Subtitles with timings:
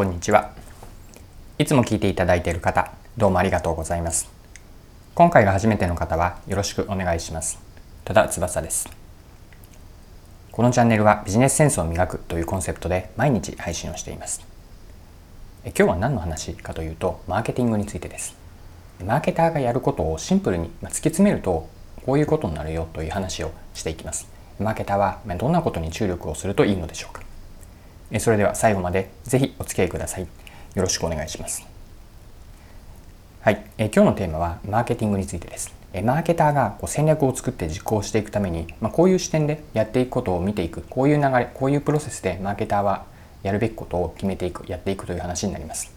[0.00, 0.52] こんにちは。
[1.58, 4.30] いつも聞いていただいている方、どうもありがとうございます。
[5.14, 7.60] 今回が初めての方はよろしくお願いします。
[8.06, 8.88] 戸田翼です。
[10.52, 14.42] このチャンネルはビジネスセンスを磨くというコンセプトで毎日配信をしています。
[15.66, 18.34] 今日は何の話かというと、マーケティングについてです。
[19.04, 21.68] マーケターがやることをシンプルに突き詰めると、
[22.06, 24.26] こういうことになるよという話をしていきます。
[24.58, 27.29] マーケターはどんなことに注力をするといいのでしょうか
[28.18, 30.22] それでは最後までぜひお付き合いください。
[30.22, 31.64] よろしくお願いします。
[33.42, 35.72] はい、え今日のテーマはマーケティングについてです。
[35.92, 43.04] えマーケターがこう戦略を作って実行していくために、まあ、こういう視点でやっていくことを見ていく、こういう流れ、こういうプロセスでマーケターは
[43.42, 45.92] やるべきことを決めていく、やっていくという話になります。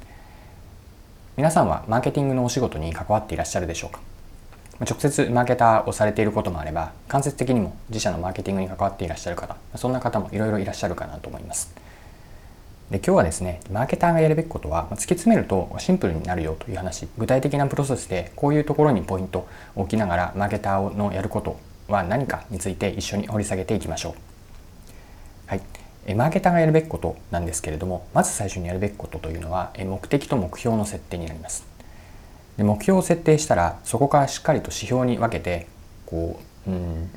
[1.35, 3.99] 皆さんはマーケティングのお仕事に関わっていらっしゃるでしょうか？
[4.79, 11.73] 直接マーケターをされていることもあれば間接的にも自社のマーケティングに関わっていらっしゃる方そんな方もいろいろいらっしゃるかなと思います
[12.91, 17.07] で今日はですねマーケターがやるべきことは突き詰めるとシンプルになるよという話。
[17.17, 21.57] 具体的なプロセスでこういうところにポイントを置きながらマーケターのやること
[21.87, 24.13] は何かについて一緒に掘り下げていきましょう。
[25.47, 25.61] はい。
[26.15, 31.65] マーケターがやるべきことなんですけれどもまず最初にやるべきことというのは目的と目標の設定になります。
[32.57, 35.65] で目標を設定したらそこからしっかりと指標に分けて
[36.05, 37.09] こううん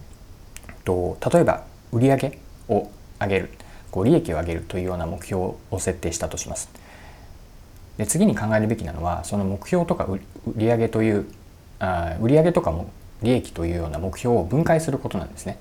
[0.84, 2.90] と例えば売上を
[3.20, 3.50] 上げる。
[3.96, 6.68] こう利益を上げるというような目標を設定したとします。
[7.96, 10.06] で次に考えるべきなのはその目標とか
[10.54, 11.24] 売上という
[11.78, 12.90] あ売上とかも
[13.22, 15.56] 利益というような目標を分解することなんですね。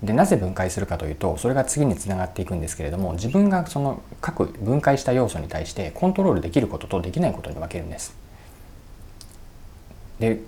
[0.00, 8.14] でなぜ分解するかというとそれが次につながっていくんですけれども自分がその各分解した要素に対してコントロールできることとできないことに分けるんです。
[10.20, 10.40] で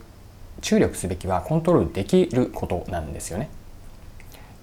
[0.61, 3.49] 注力すべきはコントロールできることなんですよね。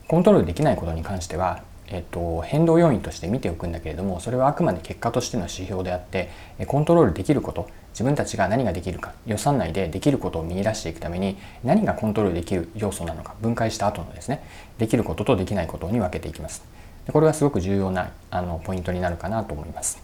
[0.07, 6.29] コントロールできないことに関してはえっと、変動要因として見ておくんだけれどもそれはあくまで結果としての指標であって
[6.67, 14.41] コントロールできること自分たちが何ができるか予算内でできることを見出していくために何がコントロールできる要素なのか分解した後のですね
[14.77, 16.63] できることとできないことに分けていきます。
[17.05, 20.01] でこれはすごく重要なあのポイントになるかなと思います。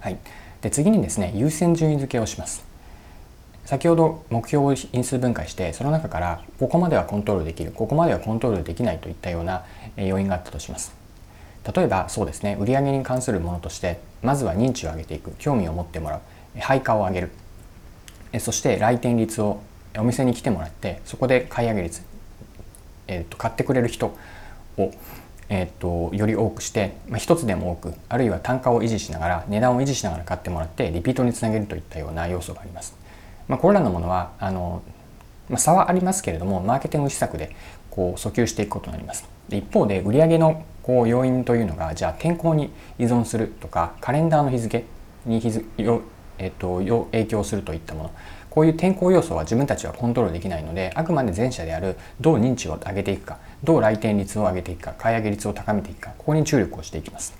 [0.00, 0.18] はい。
[0.60, 2.73] で次にですね優先順位付けをします。
[3.64, 9.64] 先ほど目標を因数分解してその中からここまではコントロールできるここまではコントロールできないといったような
[9.96, 10.94] 要因があったとします。
[11.74, 16.20] 例えばそうですね売上に関するものとしてまずは認知を上げていく興味を持ってもらう
[16.60, 17.30] 配下を上げる。
[18.40, 19.60] そして来店率を
[19.96, 22.02] お店に来てもらってそこで買い上げ率、
[23.06, 24.16] えー、と買ってくれる人
[24.76, 24.92] を、
[25.48, 33.03] えー、とより多くして、まあ、一つでも多くあるいは単価を維持しながら値段を維持しながら買ってもらってリピートにつなげるといったような要素があります。
[33.48, 34.82] まあ、これらのものはあの、
[35.48, 37.54] まあ、差はありますけれどもマーケティング施策で
[37.90, 39.28] こう訴求していくことになります。
[39.50, 44.84] 一方で売上のこう要因というのがじゃあ天候に依存するとかカレンダーの日付
[45.26, 46.02] に日付よ、
[46.38, 48.10] えっと、よ影響するといったもの。
[48.50, 57.34] こういう天候要素は自分たちはコントロールできないのであくまで前者であるどう認知を上げていくかどう来店率を上げていくか買い上げ率を高めていくかここに注力をしていきます。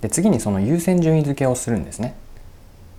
[0.00, 2.14] で次にその優先順位付けをするんですね。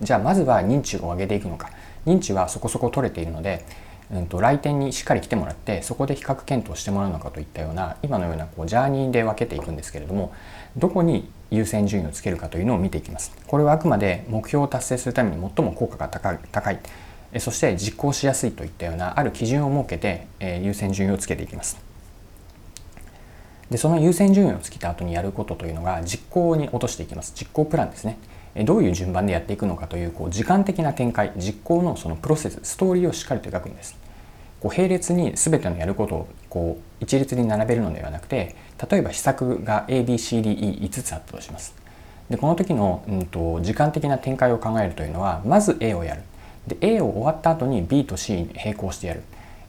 [0.02, 1.70] じゃあまずは認知を上げていくのか。
[2.04, 3.64] 認知はそこそこ取れているので、
[4.12, 10.34] うんと、来店にしっかり来てもらってそこで比較検討してもらうのかといったような今のようなこうジャーニーで分けていくんですけれども
[10.76, 13.32] どこに優先順位をつけるかというのを見ていきます。
[13.46, 16.78] これはあくまで目標を達成するために最も効果が高い高い。
[17.38, 21.78] そして実行しやすいといったようなある基準を設けて、え優先順位をつけていきます。
[23.70, 27.32] でその優先順位をつけた後にやることというのが実行に落としていきます。
[27.34, 28.18] 実行プランですね。
[28.54, 33.96] どういう順番でやっていくのかというこう時間的な展開実行のそのプロセスストーリーをしっかりと描くんです。
[34.60, 38.54] こう並列に全てのやることをこう一律に並べるのではなくて
[38.90, 41.74] 例えば施策が ABCDE5 つあったとします。
[42.30, 46.22] でこの時の、うんと、時間的な展開を考えるというのはまず A をやる。
[46.66, 49.22] で A を終わった後に B と C に並行してやる。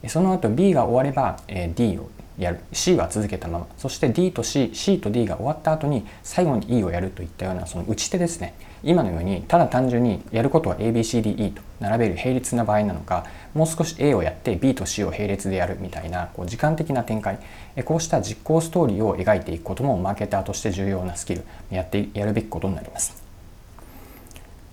[0.07, 1.39] その後 B が終われば
[1.75, 3.67] D をやる C は続けたまま。
[3.77, 8.55] そして D と CC と D が終わった後に最後に E をやるといったようなその打ち手ですね。
[8.83, 17.39] 今のようにただ単純にやることは ABCDE と並べる並列な場合なのかもう少し A をやって B と C を並列でやるみたいなこう時間的な展開。
[17.85, 23.22] こうした実行ストーリーを描いていくこともマーケターとして重要なスキルやってやるべきことになります。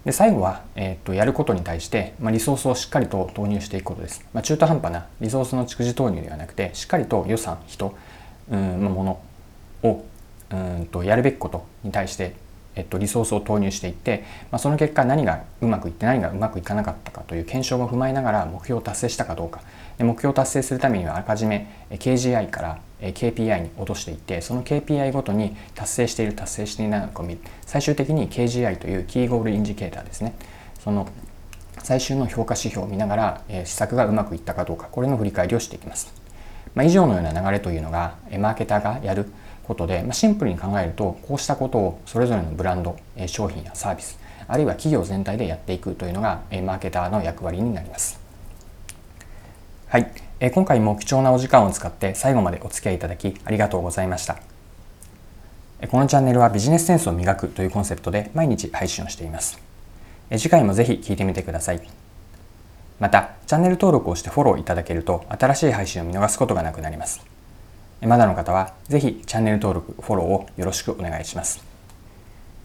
[0.04, 4.24] で最後は、えー、とやることに対して、まあ、リソースをしっかりと投入していくことです。
[4.32, 7.94] まあ、中途半端なリソースの蓄次投入ではなくてしっかりと予算人、
[8.50, 9.20] うん、もの
[9.82, 10.04] を
[10.50, 12.34] うんとやるべきことに対して
[12.76, 19.60] えっと、リソースを投入していって、まあ、その結果何がうまくいって何がうまくいかなかったかという検証も踏まえながら目標を達成したかどうか。
[19.98, 27.40] で目標を達成するためにはあらかじめ KGI から KPI に落としていってその KPI ごとに達成している達成していないのかを見る。
[27.66, 30.34] 最終的に KGI というキーゴールインジケーターですね。
[30.78, 31.06] その
[31.82, 34.88] 最終の評価指標を見ながら、え施策がうまくいったかどうか。
[34.90, 36.12] これの振り返りをしていきます、
[36.74, 39.32] まあ、以上のような流れというのがマーケターがやる
[39.70, 42.96] ことで、まあ、シンプルに考えるとこうしたことをそれぞれのブランド
[43.26, 44.18] 商品やサービス
[44.48, 48.18] あるいは企業全体でやっていくというのがマーケターの役割になります。
[49.86, 54.38] はい、え今回も貴重なお時間を使って最後までお付き合いいただきありがとうございました。
[55.88, 59.60] このチャンネルはビジネスセンスを磨くというコンセプトで毎日配信をしています。
[60.32, 61.80] 次回もぜひ聞いてみてください。
[62.98, 67.39] またチャンネル登録をしてフォローいただけると新しい配信を見逃すことがなくなります。
[68.02, 71.62] まだの方はぜひチャンネル登録、フォローをよろしくお願いします。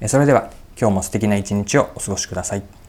[0.08, 2.85] それでは今日も素敵な一日をお過ごしください。